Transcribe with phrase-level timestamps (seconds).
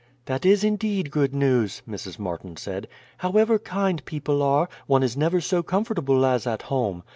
[0.25, 2.17] "That is indeed good news," Mrs.
[2.17, 2.87] Martin said.
[3.19, 7.03] "However kind people are, one is never so comfortable as at home.